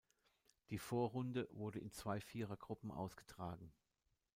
Die 0.71 0.79
Vorrunde 0.79 1.47
wurde 1.51 1.77
in 1.77 1.91
zwei 1.91 2.19
Vierergruppen 2.21 2.89
ausgetragen. 2.89 3.71